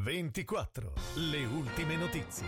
24. 0.00 0.92
Le 1.14 1.44
ultime 1.44 1.96
notizie. 1.96 2.46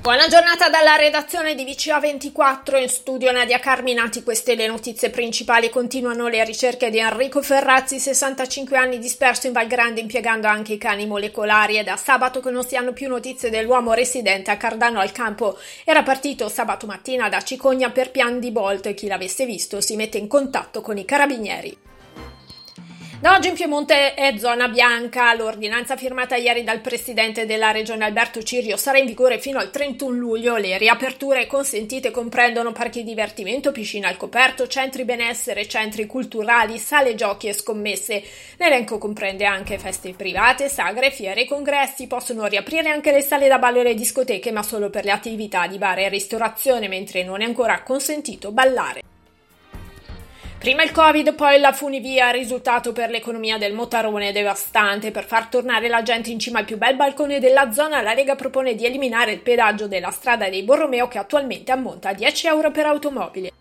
Buona 0.00 0.26
giornata 0.26 0.68
dalla 0.68 0.96
redazione 0.96 1.54
di 1.54 1.64
VCA24 1.64 2.82
in 2.82 2.88
studio 2.88 3.30
Nadia 3.30 3.60
Carminati. 3.60 4.24
Queste 4.24 4.56
le 4.56 4.66
notizie 4.66 5.10
principali. 5.10 5.70
Continuano 5.70 6.26
le 6.26 6.44
ricerche 6.44 6.90
di 6.90 6.98
Enrico 6.98 7.42
Ferrazzi, 7.42 8.00
65 8.00 8.76
anni 8.76 8.98
disperso 8.98 9.46
in 9.46 9.52
Val 9.52 9.68
Grande 9.68 10.00
impiegando 10.00 10.48
anche 10.48 10.72
i 10.72 10.78
cani 10.78 11.06
molecolari. 11.06 11.76
È 11.76 11.84
da 11.84 11.96
sabato 11.96 12.40
che 12.40 12.50
non 12.50 12.64
si 12.64 12.74
hanno 12.74 12.92
più 12.92 13.08
notizie 13.08 13.50
dell'uomo 13.50 13.94
residente 13.94 14.50
a 14.50 14.56
Cardano 14.56 14.98
al 14.98 15.12
campo. 15.12 15.56
Era 15.84 16.02
partito 16.02 16.48
sabato 16.48 16.86
mattina 16.86 17.28
da 17.28 17.40
Cicogna 17.40 17.90
per 17.90 18.10
pian 18.10 18.40
di 18.40 18.50
Bolt 18.50 18.86
e 18.86 18.94
chi 18.94 19.06
l'avesse 19.06 19.46
visto 19.46 19.80
si 19.80 19.94
mette 19.94 20.18
in 20.18 20.26
contatto 20.26 20.80
con 20.80 20.98
i 20.98 21.04
carabinieri. 21.04 21.94
Da 23.18 23.34
oggi 23.34 23.48
in 23.48 23.54
Piemonte 23.54 24.12
è 24.12 24.36
zona 24.36 24.68
bianca. 24.68 25.32
L'ordinanza 25.32 25.96
firmata 25.96 26.36
ieri 26.36 26.64
dal 26.64 26.80
presidente 26.80 27.46
della 27.46 27.70
regione 27.70 28.04
Alberto 28.04 28.42
Cirio 28.42 28.76
sarà 28.76 28.98
in 28.98 29.06
vigore 29.06 29.38
fino 29.38 29.58
al 29.58 29.70
31 29.70 30.14
luglio. 30.14 30.56
Le 30.56 30.76
riaperture 30.76 31.46
consentite 31.46 32.10
comprendono 32.10 32.72
parchi 32.72 33.04
divertimento, 33.04 33.72
piscina 33.72 34.08
al 34.08 34.18
coperto, 34.18 34.66
centri 34.66 35.06
benessere, 35.06 35.66
centri 35.66 36.04
culturali, 36.04 36.76
sale 36.76 37.14
giochi 37.14 37.48
e 37.48 37.54
scommesse. 37.54 38.22
L'elenco 38.58 38.98
comprende 38.98 39.46
anche 39.46 39.78
feste 39.78 40.12
private, 40.12 40.68
sagre, 40.68 41.10
fiere 41.10 41.42
e 41.42 41.46
congressi. 41.46 42.06
Possono 42.06 42.44
riaprire 42.44 42.90
anche 42.90 43.12
le 43.12 43.22
sale 43.22 43.48
da 43.48 43.58
ballo 43.58 43.80
e 43.80 43.84
le 43.84 43.94
discoteche, 43.94 44.52
ma 44.52 44.62
solo 44.62 44.90
per 44.90 45.06
le 45.06 45.12
attività 45.12 45.66
di 45.66 45.78
bar 45.78 46.00
e 46.00 46.10
ristorazione, 46.10 46.86
mentre 46.86 47.24
non 47.24 47.40
è 47.40 47.46
ancora 47.46 47.82
consentito 47.82 48.52
ballare. 48.52 49.00
Prima 50.58 50.82
il 50.82 50.90
Covid, 50.90 51.34
poi 51.34 51.60
la 51.60 51.72
funivia, 51.72 52.30
risultato 52.30 52.92
per 52.92 53.10
l'economia 53.10 53.58
del 53.58 53.74
Motarone 53.74 54.32
devastante. 54.32 55.10
Per 55.10 55.24
far 55.24 55.46
tornare 55.46 55.86
la 55.86 56.02
gente 56.02 56.30
in 56.30 56.38
cima 56.38 56.60
al 56.60 56.64
più 56.64 56.78
bel 56.78 56.96
balcone 56.96 57.38
della 57.38 57.70
zona, 57.72 58.00
la 58.00 58.14
Lega 58.14 58.34
propone 58.34 58.74
di 58.74 58.86
eliminare 58.86 59.32
il 59.32 59.40
pedaggio 59.40 59.86
della 59.86 60.10
strada 60.10 60.48
dei 60.48 60.62
Borromeo 60.62 61.08
che 61.08 61.18
attualmente 61.18 61.72
ammonta 61.72 62.08
a 62.08 62.14
10 62.14 62.46
euro 62.46 62.70
per 62.70 62.86
automobile. 62.86 63.52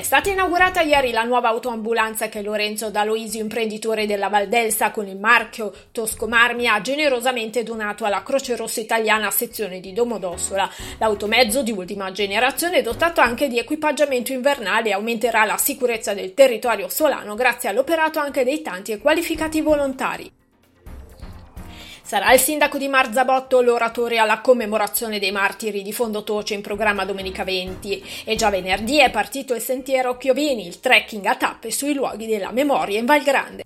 È 0.00 0.02
stata 0.02 0.30
inaugurata 0.30 0.80
ieri 0.80 1.10
la 1.10 1.24
nuova 1.24 1.50
autoambulanza 1.50 2.30
che 2.30 2.40
Lorenzo 2.40 2.88
D'Aloisio, 2.88 3.42
imprenditore 3.42 4.06
della 4.06 4.30
Valdelsa 4.30 4.92
con 4.92 5.06
il 5.06 5.18
marchio 5.18 5.74
Tosco 5.92 6.26
Marmi, 6.26 6.66
ha 6.66 6.80
generosamente 6.80 7.62
donato 7.62 8.06
alla 8.06 8.22
Croce 8.22 8.56
Rossa 8.56 8.80
Italiana 8.80 9.30
sezione 9.30 9.78
di 9.78 9.92
Domodossola. 9.92 10.70
L'automezzo 10.96 11.62
di 11.62 11.72
ultima 11.72 12.12
generazione, 12.12 12.80
dotato 12.80 13.20
anche 13.20 13.48
di 13.48 13.58
equipaggiamento 13.58 14.32
invernale, 14.32 14.92
aumenterà 14.92 15.44
la 15.44 15.58
sicurezza 15.58 16.14
del 16.14 16.32
territorio 16.32 16.88
solano 16.88 17.34
grazie 17.34 17.68
all'operato 17.68 18.18
anche 18.18 18.42
dei 18.42 18.62
tanti 18.62 18.92
e 18.92 18.98
qualificati 18.98 19.60
volontari. 19.60 20.32
Sarà 22.10 22.32
il 22.32 22.40
sindaco 22.40 22.76
di 22.76 22.88
Marzabotto 22.88 23.60
l'oratore 23.60 24.18
alla 24.18 24.40
commemorazione 24.40 25.20
dei 25.20 25.30
martiri 25.30 25.80
di 25.80 25.92
Fondotoce 25.92 26.54
in 26.54 26.60
programma 26.60 27.04
domenica 27.04 27.44
20 27.44 28.24
e 28.24 28.34
già 28.34 28.50
venerdì 28.50 28.98
è 28.98 29.12
partito 29.12 29.54
il 29.54 29.60
sentiero 29.60 30.16
Chiovini, 30.16 30.66
il 30.66 30.80
trekking 30.80 31.24
a 31.26 31.36
tappe 31.36 31.70
sui 31.70 31.94
luoghi 31.94 32.26
della 32.26 32.50
memoria 32.50 32.98
in 32.98 33.06
Val 33.06 33.22
Grande. 33.22 33.62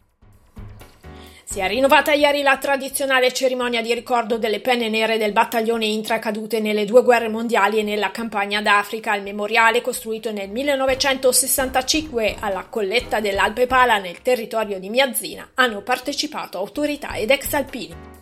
Si 1.42 1.59
è 1.59 1.67
rinnovata 1.69 2.12
ieri 2.12 2.42
la 2.42 2.59
tradizionale 2.59 3.33
cerimonia 3.33 3.81
di 3.81 3.95
ricordo 3.95 4.36
delle 4.36 4.61
penne 4.61 4.91
nere 4.91 5.17
del 5.17 5.33
battaglione 5.33 5.86
Intra 5.86 6.19
cadute 6.19 6.61
nelle 6.61 6.84
due 6.84 7.03
guerre 7.03 7.29
mondiali 7.29 7.79
e 7.79 7.83
nella 7.83 8.11
campagna 8.11 8.61
d'Africa. 8.61 9.14
Il 9.14 9.23
memoriale, 9.23 9.81
costruito 9.81 10.33
nel 10.33 10.51
1965 10.51 12.36
alla 12.41 12.67
colletta 12.69 13.20
dell'Alpe 13.20 13.67
Pala 13.67 13.97
nel 13.97 14.20
territorio 14.20 14.79
di 14.79 14.91
Miazzina, 14.91 15.53
hanno 15.55 15.81
partecipato 15.81 16.58
autorità 16.58 17.14
ed 17.14 17.31
ex 17.31 17.51
alpini. 17.55 18.14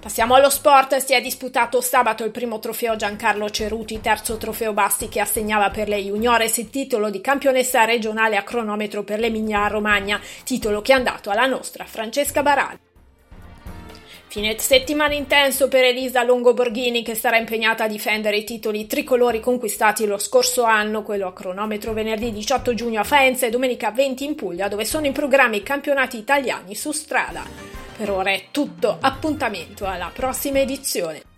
Passiamo 0.00 0.34
allo 0.34 0.48
sport, 0.48 0.96
si 0.96 1.12
è 1.12 1.20
disputato 1.20 1.82
sabato 1.82 2.24
il 2.24 2.30
primo 2.30 2.58
trofeo 2.58 2.96
Giancarlo 2.96 3.50
Ceruti, 3.50 4.00
terzo 4.00 4.38
trofeo 4.38 4.72
Basti 4.72 5.10
che 5.10 5.20
assegnava 5.20 5.68
per 5.68 5.88
le 5.88 5.98
juniores 5.98 6.56
il 6.56 6.70
titolo 6.70 7.10
di 7.10 7.20
campionessa 7.20 7.84
regionale 7.84 8.38
a 8.38 8.42
cronometro 8.42 9.02
per 9.02 9.18
l'Emilia 9.18 9.66
Romagna, 9.66 10.18
titolo 10.42 10.80
che 10.80 10.92
è 10.92 10.94
andato 10.94 11.28
alla 11.28 11.44
nostra 11.44 11.84
Francesca 11.84 12.40
Barali. 12.40 12.78
Fine 14.28 14.58
settimana 14.58 15.12
intenso 15.12 15.68
per 15.68 15.84
Elisa 15.84 16.22
Longo 16.22 16.54
Borghini 16.54 17.02
che 17.02 17.14
sarà 17.14 17.36
impegnata 17.36 17.84
a 17.84 17.88
difendere 17.88 18.38
i 18.38 18.44
titoli 18.44 18.86
tricolori 18.86 19.40
conquistati 19.40 20.06
lo 20.06 20.16
scorso 20.16 20.62
anno, 20.62 21.02
quello 21.02 21.26
a 21.26 21.34
cronometro 21.34 21.92
venerdì 21.92 22.32
18 22.32 22.72
giugno 22.72 23.00
a 23.00 23.04
Faenza 23.04 23.44
e 23.44 23.50
domenica 23.50 23.90
20 23.90 24.24
in 24.24 24.34
Puglia, 24.34 24.68
dove 24.68 24.86
sono 24.86 25.04
in 25.04 25.12
programma 25.12 25.56
i 25.56 25.62
campionati 25.62 26.16
italiani 26.16 26.74
su 26.74 26.90
strada. 26.90 27.79
Per 28.00 28.10
ora 28.10 28.30
è 28.30 28.44
tutto, 28.50 28.96
appuntamento 28.98 29.84
alla 29.84 30.10
prossima 30.10 30.58
edizione. 30.58 31.29